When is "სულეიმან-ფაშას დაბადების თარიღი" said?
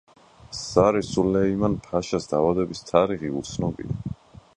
1.09-3.31